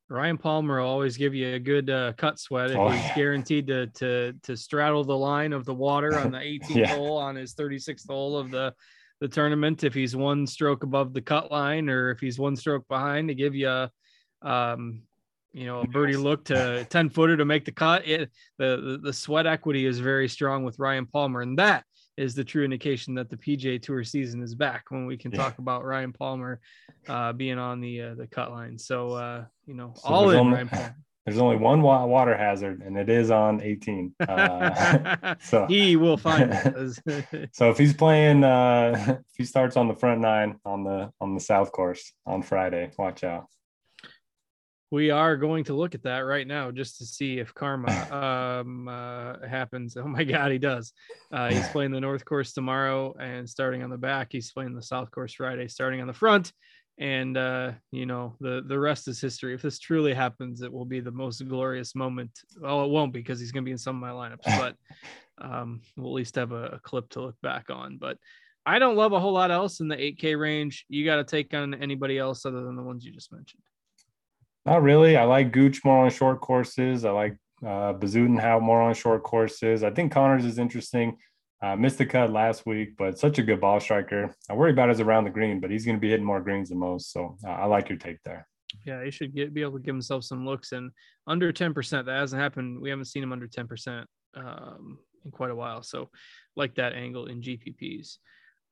[0.10, 3.68] Ryan Palmer will always give you a good uh, cut sweat if oh, he's guaranteed
[3.68, 6.96] to to to straddle the line of the water on the 18th yeah.
[6.96, 8.74] hole on his 36th hole of the
[9.20, 9.84] the tournament.
[9.84, 13.36] If he's one stroke above the cut line or if he's one stroke behind to
[13.36, 13.92] give you a
[14.42, 15.02] um,
[15.54, 18.08] you know a birdie look to 10 footer to make the cut.
[18.08, 21.84] It the, the the sweat equity is very strong with Ryan Palmer, and that
[22.18, 25.38] is the true indication that the PGA Tour season is back when we can yeah.
[25.38, 26.60] talk about Ryan Palmer
[27.08, 28.78] uh, being on the uh, the cut line.
[28.78, 30.96] So uh, you know, so all in only, Ryan Palmer.
[31.26, 34.16] There's only one water hazard, and it is on 18.
[34.28, 37.50] Uh, so he will find it.
[37.54, 41.34] so if he's playing, uh, if he starts on the front nine on the on
[41.34, 43.48] the South Course on Friday, watch out
[44.90, 48.88] we are going to look at that right now just to see if karma um,
[48.88, 49.98] uh, happens.
[50.08, 50.94] Oh my God, he does.
[51.32, 54.30] Uh, he's playing the North Course tomorrow and starting on the back.
[54.32, 56.54] He's playing the South Course Friday, starting on the front.
[56.98, 59.54] And uh, you know the the rest is history.
[59.54, 62.32] If this truly happens, it will be the most glorious moment.
[62.60, 64.76] Well, it won't because he's going to be in some of my lineups, but
[65.40, 67.98] um, we'll at least have a, a clip to look back on.
[67.98, 68.18] But
[68.66, 70.86] I don't love a whole lot else in the 8K range.
[70.90, 73.62] You got to take on anybody else other than the ones you just mentioned.
[74.68, 75.16] Not really.
[75.16, 77.06] I like Gooch more on short courses.
[77.06, 79.82] I like uh, Bezuidenhout more on short courses.
[79.82, 81.18] I think Conners is interesting.
[81.64, 84.36] Uh, missed the cut last week, but such a good ball striker.
[84.50, 86.68] I worry about his around the green, but he's going to be hitting more greens
[86.68, 87.14] than most.
[87.14, 88.46] So uh, I like your take there.
[88.86, 90.92] Yeah, he should get be able to give himself some looks and
[91.28, 92.06] under 10%.
[92.06, 92.82] That hasn't happened.
[92.82, 94.04] We haven't seen him under 10%
[94.36, 95.82] um, in quite a while.
[95.82, 96.10] So
[96.58, 98.18] like that angle in GPPs.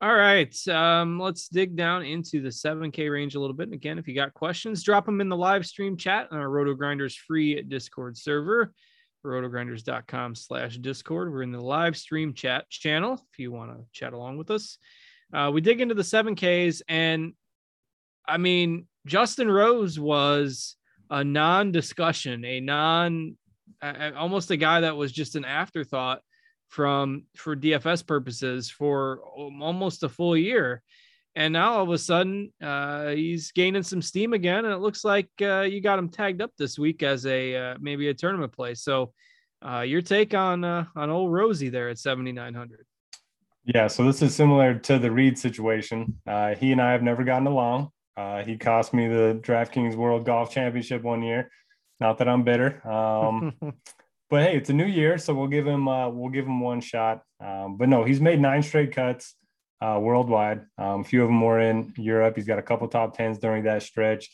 [0.02, 0.54] All right.
[0.68, 3.72] Um, let's dig down into the 7K range a little bit.
[3.72, 6.74] Again, if you got questions, drop them in the live stream chat on our Roto
[6.74, 8.74] Grinders free Discord server,
[9.24, 11.32] rotogrinders.com slash Discord.
[11.32, 14.76] We're in the live stream chat channel if you want to chat along with us.
[15.32, 17.32] Uh, we dig into the 7Ks, and
[18.28, 20.76] I mean, Justin Rose was
[21.08, 23.38] a non discussion, a non
[23.82, 26.20] almost a guy that was just an afterthought
[26.68, 29.20] from for DFS purposes for
[29.60, 30.82] almost a full year.
[31.34, 35.04] And now all of a sudden, uh, he's gaining some steam again, and it looks
[35.04, 38.52] like uh, you got him tagged up this week as a uh, maybe a tournament
[38.52, 38.74] play.
[38.74, 39.12] So,
[39.62, 42.86] uh, your take on uh, on old Rosie there at seventy nine hundred?
[43.64, 46.18] Yeah, so this is similar to the Reed situation.
[46.26, 47.90] Uh, he and I have never gotten along.
[48.16, 51.50] Uh he cost me the DraftKings World Golf Championship one year.
[52.00, 52.86] Not that I'm bitter.
[52.88, 53.54] Um,
[54.28, 56.80] but hey, it's a new year, so we'll give him uh, we'll give him one
[56.80, 57.22] shot.
[57.40, 59.34] Um, but no, he's made nine straight cuts
[59.80, 60.62] uh, worldwide.
[60.78, 62.36] Um, a few of them were in Europe.
[62.36, 64.30] He's got a couple top tens during that stretch.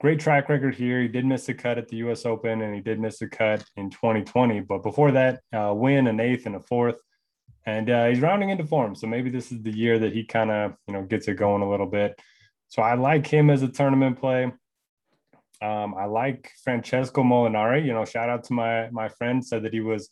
[0.00, 1.00] Great track record here.
[1.00, 2.26] He did miss a cut at the U.S.
[2.26, 4.60] Open, and he did miss a cut in 2020.
[4.60, 6.96] But before that, uh, win an eighth and a fourth,
[7.66, 8.94] and uh, he's rounding into form.
[8.94, 11.62] So maybe this is the year that he kind of you know gets it going
[11.62, 12.18] a little bit.
[12.68, 14.52] So I like him as a tournament play.
[15.64, 17.84] Um, I like Francesco Molinari.
[17.86, 20.10] You know, shout out to my my friend said that he was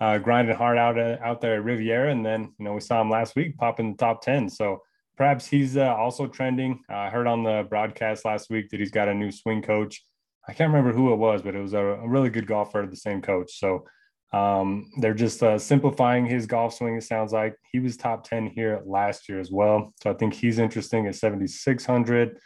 [0.00, 3.00] uh, grinding hard out uh, out there at Riviera, and then you know we saw
[3.00, 4.48] him last week pop in the top ten.
[4.48, 4.82] So
[5.16, 6.80] perhaps he's uh, also trending.
[6.90, 10.04] Uh, I heard on the broadcast last week that he's got a new swing coach.
[10.48, 12.96] I can't remember who it was, but it was a, a really good golfer, the
[12.96, 13.58] same coach.
[13.58, 13.84] So
[14.32, 16.96] um, they're just uh, simplifying his golf swing.
[16.96, 19.92] It sounds like he was top 10 here last year as well.
[20.02, 22.38] So I think he's interesting at 7,600.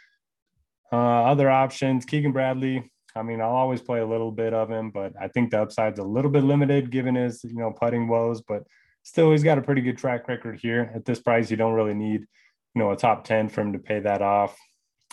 [0.91, 2.91] Uh, other options, Keegan Bradley.
[3.15, 5.99] I mean, I'll always play a little bit of him, but I think the upside's
[5.99, 8.41] a little bit limited given his, you know, putting woes.
[8.41, 8.63] But
[9.03, 10.91] still, he's got a pretty good track record here.
[10.95, 13.79] At this price, you don't really need, you know, a top 10 for him to
[13.79, 14.57] pay that off.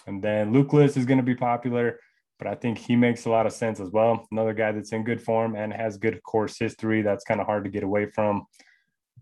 [0.07, 2.01] And then Luke List is going to be popular,
[2.39, 4.27] but I think he makes a lot of sense as well.
[4.33, 7.03] Another guy that's in good form and has good course history.
[7.03, 8.47] That's kind of hard to get away from.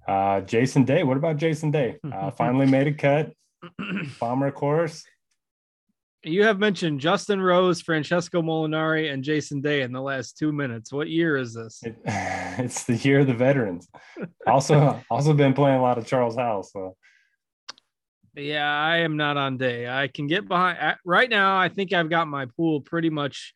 [0.06, 1.02] Uh, Jason Day.
[1.02, 1.98] What about Jason Day?
[2.12, 3.32] Uh, finally made a cut.
[4.20, 5.04] Bomber course
[6.24, 10.92] you have mentioned Justin Rose, Francesco Molinari, and Jason Day in the last two minutes.
[10.92, 11.81] What year is this?
[11.83, 13.88] It, it's the year of the veterans.
[14.46, 16.64] also, also been playing a lot of Charles Howell.
[16.64, 16.96] So,
[18.35, 19.88] Yeah, I am not on day.
[19.88, 21.57] I can get behind right now.
[21.57, 23.54] I think I've got my pool pretty much,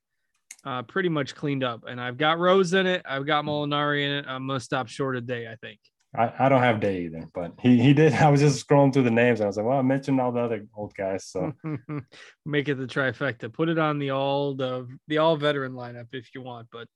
[0.64, 3.03] uh, pretty much cleaned up, and I've got Rose in it.
[3.05, 4.25] I've got Molinari in it.
[4.29, 5.48] I'm gonna stop short of day.
[5.48, 5.81] I think.
[6.14, 8.12] I, I don't have day either, but he he did.
[8.12, 9.40] I was just scrolling through the names.
[9.40, 11.53] And I was like, well, I mentioned all the other old guys, so
[12.46, 13.53] make it the trifecta.
[13.53, 16.68] Put it on the all the the all veteran lineup if you want.
[16.70, 16.88] But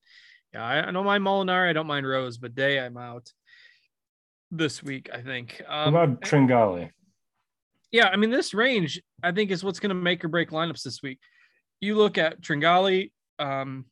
[0.52, 1.70] yeah, I, I don't mind Molinari.
[1.70, 3.31] I don't mind Rose, but day I'm out
[4.50, 5.09] this week.
[5.12, 5.62] I think.
[5.66, 6.90] Um, what about Tringale?
[7.92, 10.83] Yeah, I mean this range I think is what's going to make or break lineups
[10.83, 11.18] this week.
[11.81, 13.11] You look at Tringale.
[13.38, 13.87] Um,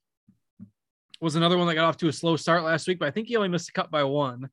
[1.20, 3.28] was another one that got off to a slow start last week, but I think
[3.28, 4.50] he only missed a cut by one.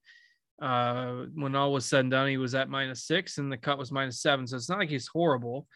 [0.62, 3.80] Uh, when all was said and done, he was at minus six and the cut
[3.80, 4.45] was minus seven.
[4.45, 5.67] So it's not like he's horrible.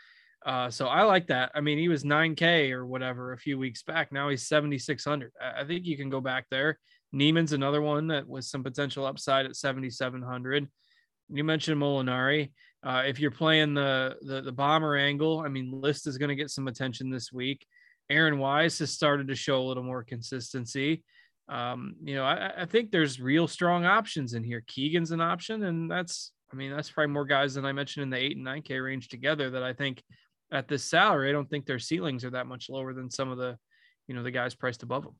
[0.45, 1.51] Uh, so I like that.
[1.55, 4.11] I mean, he was 9K or whatever a few weeks back.
[4.11, 5.31] Now he's 7,600.
[5.41, 6.77] I, think you can go back there.
[7.11, 10.67] Niemann's another one that was some potential upside at 7,700.
[11.29, 12.51] You mentioned Molinari.
[12.83, 16.35] Uh, if you're playing the, the, the bomber angle, I mean, List is going to
[16.35, 17.65] get some attention this week.
[18.11, 21.03] Aaron Wise has started to show a little more consistency
[21.47, 24.63] um, you know, I, I, think there's real strong options in here.
[24.65, 28.09] Keegan's an option, and that's, I mean, that's probably more guys than I mentioned in
[28.09, 30.01] the eight and nine K range together that I think
[30.51, 33.37] at this salary, I don't think their ceilings are that much lower than some of
[33.37, 33.57] the,
[34.07, 35.15] you know, the guys priced above them.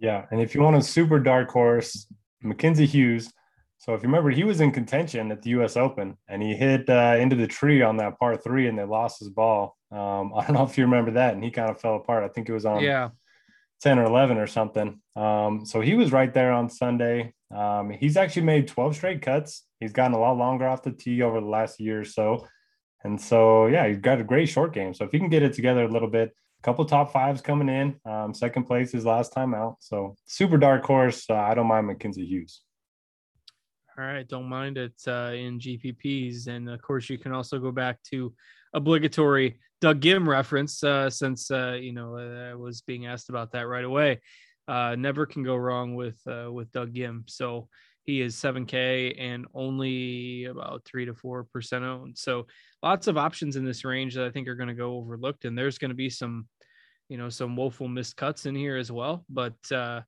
[0.00, 0.24] Yeah.
[0.32, 2.06] And if you want a super dark horse,
[2.42, 3.32] Mackenzie Hughes.
[3.78, 6.88] So if you remember, he was in contention at the US Open and he hit
[6.88, 9.76] uh, into the tree on that par three and they lost his ball.
[9.92, 11.34] Um, I don't know if you remember that.
[11.34, 12.24] And he kind of fell apart.
[12.24, 13.10] I think it was on yeah
[13.82, 15.00] 10 or 11 or something.
[15.16, 17.34] Um, so he was right there on Sunday.
[17.54, 19.66] Um, he's actually made 12 straight cuts.
[19.80, 22.46] He's gotten a lot longer off the tee over the last year or so.
[23.04, 24.94] And so, yeah, he's got a great short game.
[24.94, 27.68] So if he can get it together a little bit, a couple top fives coming
[27.68, 27.96] in.
[28.10, 29.76] Um, second place his last time out.
[29.80, 31.24] So super dark horse.
[31.28, 32.62] Uh, I don't mind Mackenzie Hughes.
[33.98, 37.70] All right, don't mind it uh, in GPPs, and of course you can also go
[37.70, 38.32] back to
[38.72, 43.66] obligatory Doug Ghim reference uh, since uh, you know I was being asked about that
[43.66, 44.20] right away.
[44.68, 47.24] Uh, never can go wrong with uh, with Doug Ghim.
[47.28, 47.68] So
[48.04, 52.16] he is 7K and only about three to four percent owned.
[52.16, 52.46] So
[52.80, 55.58] lots of options in this range that I think are going to go overlooked, and
[55.58, 56.46] there's going to be some,
[57.08, 59.24] you know, some woeful missed cuts in here as well.
[59.28, 60.02] But uh,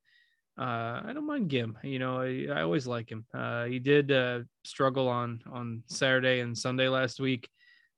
[0.57, 1.73] uh, I don't mind Ghim.
[1.83, 3.25] You know, I, I always like him.
[3.33, 7.49] Uh, he did uh, struggle on on Saturday and Sunday last week.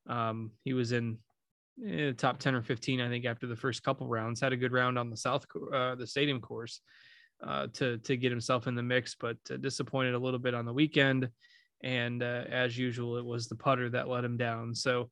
[0.08, 1.20] Um, he was in
[1.86, 4.40] eh, top 10 or 15, I think, after the first couple rounds.
[4.40, 6.82] Had a good round on the South, uh, the stadium course
[7.44, 10.66] uh, to, to get himself in the mix, but uh, disappointed a little bit on
[10.66, 11.30] the weekend.
[11.84, 14.74] And uh, as usual, it was the putter that let him down.
[14.74, 15.10] So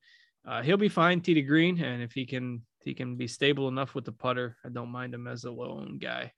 [0.48, 1.82] uh, he'll be fine, tee to green.
[1.82, 5.14] And if he can, he can be stable enough with the putter, I don't mind
[5.14, 6.32] him as a lone guy.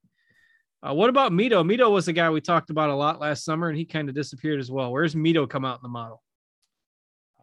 [0.85, 1.65] Uh, what about Mito?
[1.65, 4.15] Mito was a guy we talked about a lot last summer, and he kind of
[4.15, 4.91] disappeared as well.
[4.91, 6.21] Where's Mito come out in the model?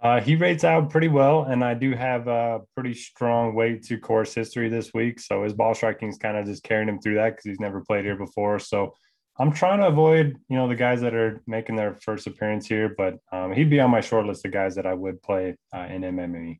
[0.04, 3.96] Uh, he rates out pretty well, and I do have a pretty strong weight to
[3.96, 5.18] course history this week.
[5.18, 7.80] So his ball striking is kind of just carrying him through that because he's never
[7.80, 8.58] played here before.
[8.58, 8.94] So
[9.38, 12.94] I'm trying to avoid, you know, the guys that are making their first appearance here,
[12.94, 15.86] but um, he'd be on my short list of guys that I would play uh,
[15.88, 16.58] in MME.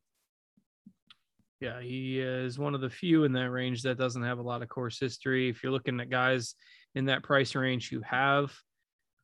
[1.61, 4.63] Yeah, he is one of the few in that range that doesn't have a lot
[4.63, 5.49] of course history.
[5.49, 6.55] If you're looking at guys
[6.95, 8.51] in that price range who have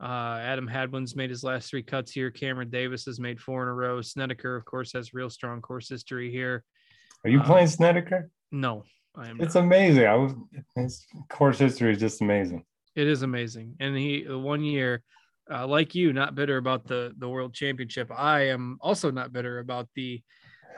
[0.01, 2.31] uh, Adam Hadwin's made his last three cuts here.
[2.31, 4.01] Cameron Davis has made four in a row.
[4.01, 6.63] Snedeker, of course, has real strong course history here.
[7.23, 8.31] Are you uh, playing Snedeker?
[8.51, 8.83] No,
[9.15, 9.39] I am.
[9.39, 9.65] It's not.
[9.65, 10.07] amazing.
[10.07, 10.33] I was
[10.75, 12.63] his course history is just amazing.
[12.95, 15.03] It is amazing, and he one year,
[15.51, 18.09] uh, like you, not bitter about the the World Championship.
[18.15, 20.21] I am also not bitter about the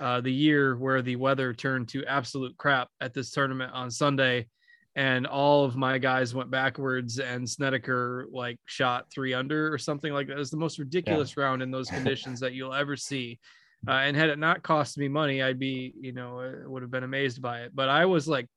[0.01, 4.47] uh, the year where the weather turned to absolute crap at this tournament on Sunday
[4.95, 10.13] and all of my guys went backwards and Snedeker like shot three under or something
[10.13, 10.35] like that.
[10.35, 11.43] It was the most ridiculous yeah.
[11.43, 13.39] round in those conditions that you'll ever see.
[13.87, 16.91] Uh, and had it not cost me money, I'd be, you know, uh, would have
[16.91, 17.71] been amazed by it.
[17.73, 18.47] But I was like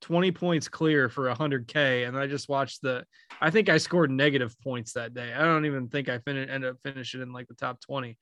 [0.00, 2.08] 20 points clear for 100K.
[2.08, 3.04] And I just watched the,
[3.40, 5.32] I think I scored negative points that day.
[5.32, 8.18] I don't even think I fin- ended up finishing in like the top 20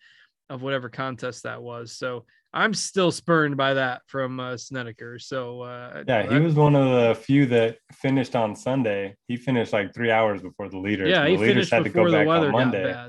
[0.50, 1.92] of whatever contest that was.
[1.92, 5.18] So I'm still spurned by that from uh, Snedeker.
[5.20, 9.14] So uh, yeah, he was one of the few that finished on Sunday.
[9.28, 11.08] He finished like three hours before the leaders.
[11.08, 13.08] Yeah, the he leaders had to go back on Monday.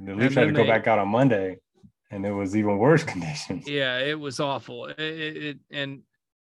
[0.00, 1.58] The leaders had to go they, back out on Monday,
[2.10, 3.68] and it was even worse conditions.
[3.68, 4.86] Yeah, it was awful.
[4.86, 6.02] It, it, and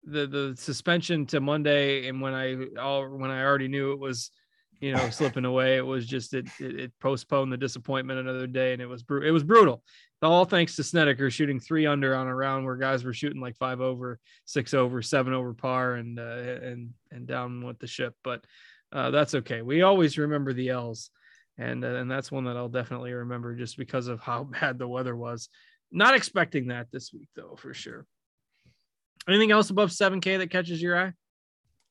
[0.04, 4.32] the the suspension to Monday, and when I all when I already knew it was
[4.80, 5.78] you know, slipping away.
[5.78, 9.24] It was just it, it, it postponed the disappointment another day, and it was br-
[9.24, 9.84] it was brutal.
[10.22, 13.56] All thanks to Snedeker shooting three under on a round where guys were shooting like
[13.56, 18.16] five over, six over, seven over par, and uh, and and down with the ship.
[18.24, 18.44] But
[18.92, 19.62] uh, that's okay.
[19.62, 21.12] We always remember the L's,
[21.60, 24.88] and uh, and that's one that I'll definitely remember just because of how bad the
[24.88, 25.50] weather was.
[25.92, 28.06] Not expecting that this week, though, for sure.
[29.28, 31.14] Anything else above 7K that catches your eye?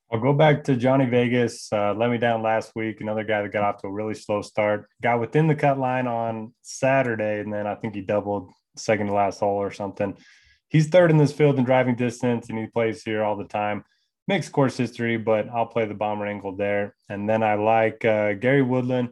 [0.09, 1.67] I'll go back to Johnny Vegas.
[1.71, 3.01] Uh, let me down last week.
[3.01, 4.87] Another guy that got off to a really slow start.
[5.01, 9.13] Got within the cut line on Saturday, and then I think he doubled second to
[9.13, 10.17] last hole or something.
[10.69, 13.83] He's third in this field in driving distance, and he plays here all the time.
[14.29, 16.95] Mixed course history, but I'll play the bomber angle there.
[17.09, 19.09] And then I like uh, Gary Woodland.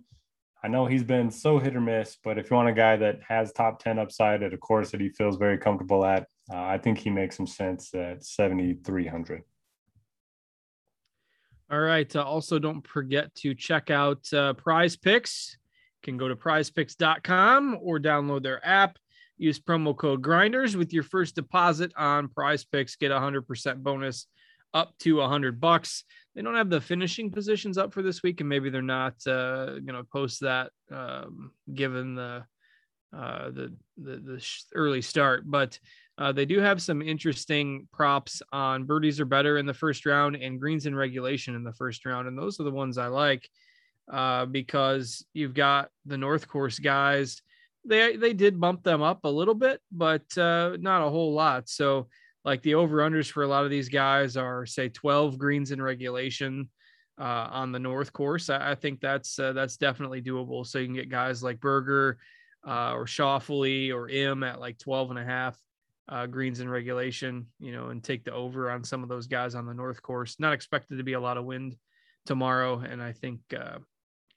[0.63, 3.19] I know he's been so hit or miss, but if you want a guy that
[3.27, 6.77] has top 10 upside at a course that he feels very comfortable at, uh, I
[6.77, 9.43] think he makes some sense at 7,300.
[11.71, 12.13] All right.
[12.15, 15.57] Uh, also, don't forget to check out uh, Prize Picks.
[16.01, 18.97] You can go to prizepicks.com or download their app.
[19.37, 22.95] Use promo code Grinders with your first deposit on Prize Picks.
[22.95, 24.27] Get a hundred percent bonus
[24.73, 26.03] up to a hundred bucks.
[26.35, 29.79] They don't have the finishing positions up for this week, and maybe they're not uh,
[29.79, 32.45] going to post that um, given the
[33.15, 35.43] uh, the the, the early start.
[35.45, 35.79] But
[36.17, 40.35] uh, they do have some interesting props on birdies are better in the first round
[40.35, 42.27] and greens in regulation in the first round.
[42.27, 43.49] And those are the ones I like
[44.11, 47.41] uh, because you've got the North Course guys.
[47.83, 51.67] They, they did bump them up a little bit, but uh, not a whole lot.
[51.69, 52.07] So,
[52.45, 55.81] like the over unders for a lot of these guys are, say, 12 greens in
[55.81, 56.69] regulation
[57.19, 58.49] uh, on the North Course.
[58.49, 60.65] I, I think that's uh, that's definitely doable.
[60.65, 62.17] So, you can get guys like Berger
[62.65, 65.57] uh, or Schauffele or M at like 12 and a half
[66.07, 69.55] uh, greens in regulation, you know, and take the over on some of those guys
[69.55, 70.35] on the north course.
[70.39, 71.75] Not expected to be a lot of wind
[72.25, 73.79] tomorrow, and I think uh,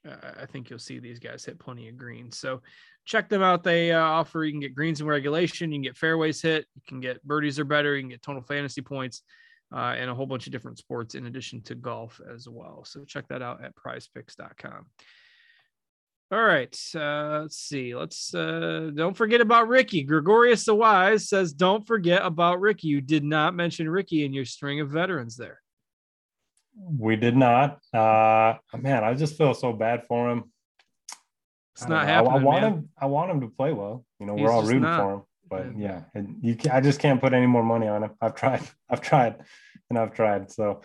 [0.05, 2.37] I think you'll see these guys hit plenty of greens.
[2.39, 2.61] So
[3.05, 3.63] check them out.
[3.63, 6.81] They uh, offer you can get greens in regulation, you can get fairways hit, you
[6.87, 9.21] can get birdies are better, you can get total fantasy points.
[9.71, 12.83] Uh, and a whole bunch of different sports in addition to golf as well.
[12.83, 14.87] So check that out at prizepicks.com.
[16.31, 16.77] All right.
[16.93, 17.95] Uh, let's see.
[17.95, 20.03] Let's uh, don't forget about Ricky.
[20.03, 22.87] Gregorius the Wise says, "Don't forget about Ricky.
[22.87, 25.59] You did not mention Ricky in your string of veterans there."
[26.75, 27.79] We did not.
[27.91, 30.51] Uh, man, I just feel so bad for him.
[31.75, 32.33] It's not happening.
[32.33, 32.73] I, I want man.
[32.73, 32.89] him.
[32.99, 34.05] I want him to play well.
[34.19, 35.01] You know, He's we're all rooting not.
[35.01, 35.21] for him.
[35.49, 36.57] But yeah, and you.
[36.71, 38.11] I just can't put any more money on him.
[38.21, 38.61] I've tried.
[38.89, 39.37] I've tried,
[39.89, 40.51] and I've tried.
[40.51, 40.81] So,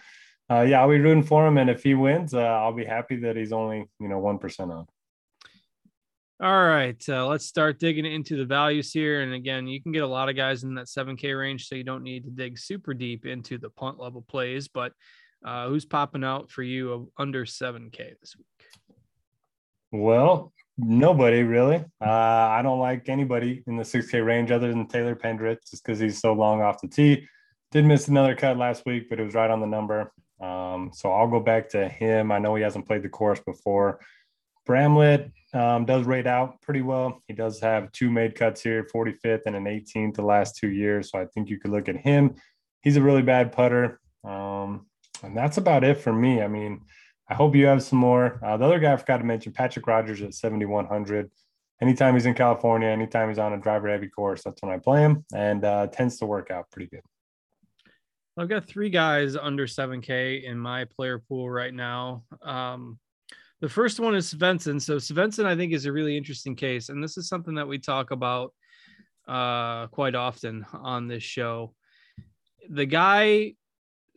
[0.51, 1.59] uh, yeah, I'll be rooting for him.
[1.59, 4.73] And if he wins, uh, I'll be happy that he's only you know one percent
[4.73, 4.87] on.
[6.43, 9.23] All right, uh, let's start digging into the values here.
[9.23, 11.85] And again, you can get a lot of guys in that 7K range, so you
[11.85, 14.67] don't need to dig super deep into the punt level plays.
[14.67, 14.93] But
[15.45, 18.97] uh, who's popping out for you under 7K this week?
[19.93, 21.85] Well, nobody really.
[22.05, 26.01] Uh, I don't like anybody in the 6K range other than Taylor Pendrith, just because
[26.01, 27.29] he's so long off the tee.
[27.71, 30.13] Did miss another cut last week, but it was right on the number.
[30.41, 32.33] Um, so I'll go back to him.
[32.33, 34.01] I know he hasn't played the course before.
[34.67, 37.23] Bramlett um, does rate out pretty well.
[37.29, 41.11] He does have two made cuts here, 45th and an 18th the last two years.
[41.11, 42.35] So I think you could look at him.
[42.83, 44.01] He's a really bad putter.
[44.25, 44.87] Um,
[45.23, 46.43] and that's about it for me.
[46.43, 46.83] I mean,
[47.29, 48.41] I hope you have some more.
[48.45, 51.31] Uh, the other guy I forgot to mention, Patrick Rodgers at 7,100.
[51.81, 55.01] Anytime he's in California, anytime he's on a driver heavy course, that's when I play
[55.01, 57.03] him and uh, tends to work out pretty good.
[58.37, 62.25] I've got three guys under 7K in my player pool right now.
[62.43, 62.99] Um,
[63.65, 64.79] the first one is Svensson.
[64.79, 67.79] So Svensson, I think, is a really interesting case, and this is something that we
[67.79, 68.53] talk about
[69.27, 71.75] uh, quite often on this show.
[72.69, 73.55] The guy.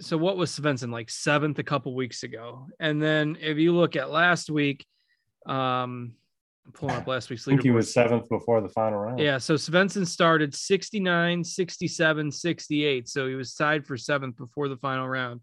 [0.02, 3.95] So what was Svensson like seventh a couple weeks ago, and then if you look
[3.95, 4.86] at last week,
[5.45, 6.16] um,
[6.66, 9.20] I'm pulling up last week's I think he was seventh before the final round.
[9.22, 13.08] Yeah, so Svensson started 69, 67, 68.
[13.08, 15.39] So he was tied for seventh before the final round.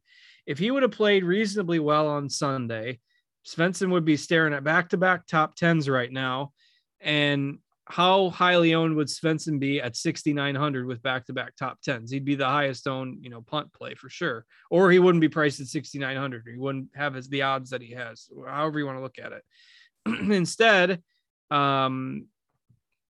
[0.46, 3.00] If he would have played reasonably well on Sunday,
[3.46, 6.52] Svensson would be staring at back to back top tens right now.
[7.00, 12.10] And how highly owned would Svensson be at 6,900 with back to back top tens?
[12.10, 14.46] He'd be the highest owned, you know, punt play for sure.
[14.70, 16.44] Or he wouldn't be priced at 6,900.
[16.50, 19.32] He wouldn't have his, the odds that he has, however you want to look at
[19.32, 19.42] it.
[20.32, 21.02] Instead,
[21.50, 22.26] um,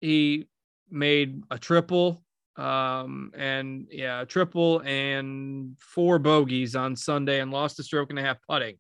[0.00, 0.48] he
[0.90, 2.22] made a triple
[2.56, 8.18] um and yeah a triple and four bogeys on sunday and lost a stroke and
[8.18, 8.76] a half putting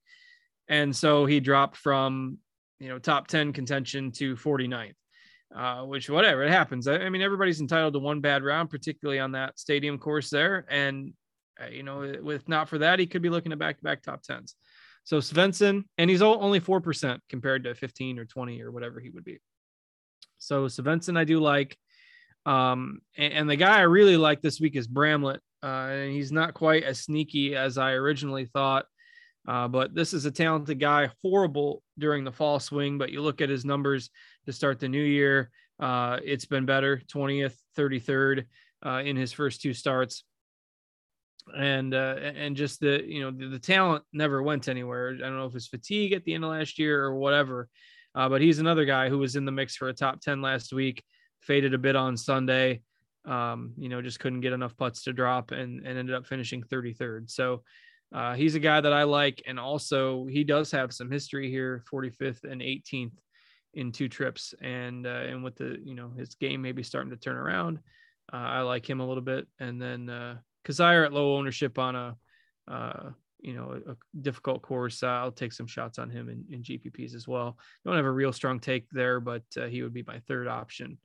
[0.68, 2.38] and so he dropped from
[2.80, 4.94] you know top 10 contention to 49th
[5.54, 6.88] uh which whatever it happens.
[6.88, 10.66] I, I mean everybody's entitled to one bad round particularly on that stadium course there.
[10.68, 11.12] And
[11.62, 14.54] uh, you know with not for that he could be looking at back-to-back top 10s
[15.04, 19.24] so svensson and he's only 4% compared to 15 or 20 or whatever he would
[19.24, 19.38] be.
[20.38, 21.76] So svensson i do like.
[22.46, 25.40] Um, and, and the guy I really like this week is Bramlett.
[25.62, 28.86] Uh, and he's not quite as sneaky as I originally thought.
[29.46, 32.98] Uh, but this is a talented guy, horrible during the fall swing.
[32.98, 34.10] But you look at his numbers
[34.46, 38.44] to start the new year, uh, it's been better 20th, 33rd
[38.84, 40.24] uh, in his first two starts.
[41.54, 45.10] And uh, and just the you know the, the, talent never went anywhere.
[45.14, 47.68] I don't know if it's fatigue at the end of last year or whatever,
[48.14, 50.72] uh, but he's another guy who was in the mix for a top ten last
[50.72, 51.04] week.
[51.40, 52.80] Faded a bit on Sunday,
[53.26, 56.62] um, you know, just couldn't get enough putts to drop and, and ended up finishing
[56.62, 57.30] 33rd.
[57.30, 57.62] So
[58.14, 61.82] uh, he's a guy that I like, and also he does have some history here,
[61.92, 63.10] 45th and 18th
[63.74, 67.16] in two trips, and uh, and with the you know his game maybe starting to
[67.16, 67.80] turn around,
[68.32, 69.48] uh, I like him a little bit.
[69.58, 72.16] And then uh, Kizzire at low ownership on a
[72.70, 73.10] uh,
[73.40, 77.16] you know a, difficult course, uh, I'll take some shots on him in, in GPPs
[77.16, 77.58] as well.
[77.84, 80.98] Don't have a real strong take there, but uh, he would be my third option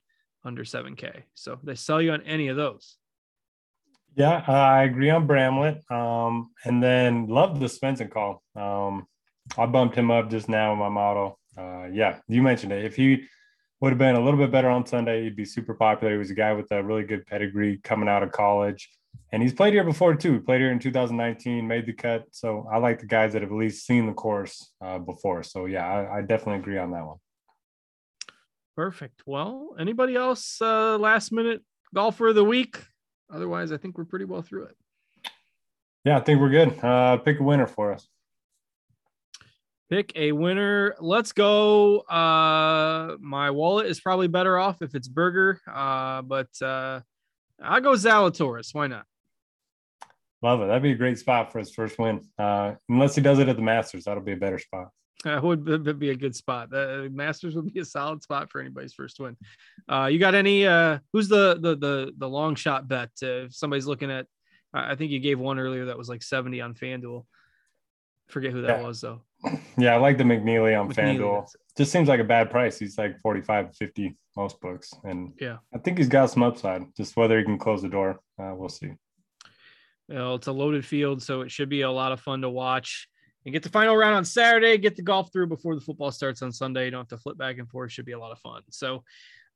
[0.45, 1.24] under 7K.
[1.34, 2.97] So they sell you on any of those.
[4.16, 5.89] Yeah, uh, I agree on Bramlett.
[5.91, 8.43] Um, and then love the Svensson call.
[8.55, 9.07] Um,
[9.57, 11.39] I bumped him up just now in my model.
[11.57, 12.86] Uh, yeah, you mentioned it.
[12.86, 13.24] If he
[13.82, 16.14] would have been a little bit better on Sunday, he'd be super popular.
[16.14, 18.89] He was a guy with a really good pedigree coming out of college.
[19.32, 20.34] And he's played here before too.
[20.34, 22.26] He played here in 2019, made the cut.
[22.32, 25.43] So I like the guys that have at least seen the course uh, before.
[25.43, 27.18] So yeah, I, I, definitely agree on that one.
[28.76, 29.24] Perfect.
[29.26, 31.62] Well, anybody else uh, last minute
[31.93, 32.80] golfer of the week?
[33.30, 34.77] Otherwise, I think we're pretty well through it.
[36.05, 36.84] Yeah, I think we're good.
[36.84, 38.07] Uh, pick a winner for us.
[39.89, 40.95] Pick a winner.
[40.99, 41.99] Let's go.
[42.01, 47.01] Uh, my wallet is probably better off if it's Berger, uh, but uh,
[47.61, 48.73] I'll go Zalatoris.
[48.73, 49.05] Why not?
[50.41, 50.67] Love it.
[50.67, 52.21] That'd be a great spot for his first win.
[52.38, 54.89] Uh, unless he does it at the Masters, that'll be a better spot.
[55.26, 56.70] That would be a good spot.
[56.70, 59.36] The Masters would be a solid spot for anybody's first win.
[59.89, 60.65] Uh, you got any?
[60.65, 63.09] Uh, who's the the the the long shot bet?
[63.22, 64.28] Uh, if somebody's looking at,
[64.74, 67.26] I think you gave one earlier that was like seventy on FanDuel.
[68.30, 68.88] Forget who that yeah.
[68.88, 69.22] was though.
[69.78, 71.47] Yeah, I like the McNealy on McNealy, FanDuel.
[71.78, 72.78] Just seems like a bad price.
[72.78, 74.93] He's like 45 50 most books.
[75.05, 76.84] And yeah, I think he's got some upside.
[76.97, 78.91] Just whether he can close the door, uh, we'll see.
[80.09, 83.07] Well, it's a loaded field, so it should be a lot of fun to watch
[83.50, 86.43] and get the final round on Saturday, get the golf through before the football starts
[86.43, 86.86] on Sunday.
[86.86, 87.91] You don't have to flip back and forth.
[87.91, 88.62] Should be a lot of fun.
[88.70, 89.04] So,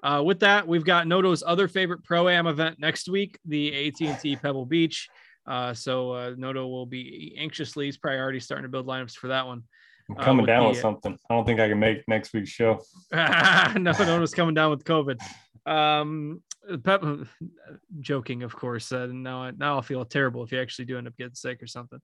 [0.02, 4.38] uh, with that, we've got Noto's other favorite pro am event next week, the AT&T
[4.38, 5.10] Pebble Beach.
[5.46, 9.28] Uh, so uh, Noto will be anxiously, he's probably already starting to build lineups for
[9.28, 9.62] that one.
[10.10, 11.16] I'm uh, coming down the, with something.
[11.30, 12.82] I don't think I can make next week's show.
[13.14, 15.22] no, Noto's coming down with COVID.
[15.66, 16.42] Um,
[16.84, 17.04] Pep,
[18.00, 18.92] joking, of course.
[18.92, 21.68] Uh, now, now I'll feel terrible if you actually do end up getting sick or
[21.68, 22.00] something.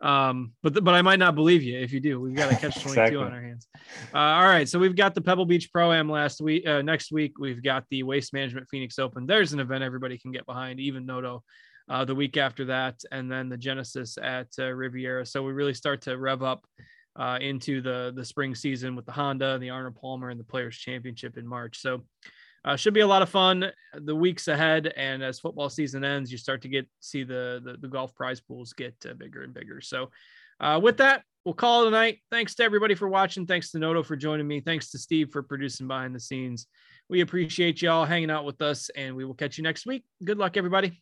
[0.00, 2.20] Um, but but I might not believe you if you do.
[2.20, 3.16] We've got a catch twenty two exactly.
[3.18, 3.68] on our hands.
[4.14, 6.66] Uh, all right, so we've got the Pebble Beach Pro Am last week.
[6.66, 9.26] Uh, next week we've got the Waste Management Phoenix Open.
[9.26, 11.42] There's an event everybody can get behind, even Noto.
[11.88, 15.26] Uh, the week after that, and then the Genesis at uh, Riviera.
[15.26, 16.64] So we really start to rev up
[17.16, 20.76] uh, into the the spring season with the Honda, the Arnold Palmer, and the Players
[20.76, 21.80] Championship in March.
[21.80, 22.02] So
[22.64, 23.70] uh, should be a lot of fun.
[23.94, 27.76] The weeks ahead and as football season ends you start to get see the the,
[27.80, 29.80] the golf prize pools get uh, bigger and bigger.
[29.80, 30.10] So
[30.60, 32.18] uh, with that we'll call it a night.
[32.30, 33.46] Thanks to everybody for watching.
[33.46, 34.60] Thanks to noto for joining me.
[34.60, 36.66] Thanks to steve for producing behind the scenes.
[37.08, 40.04] We appreciate y'all hanging out with us and we will catch you next week.
[40.22, 41.00] Good luck everybody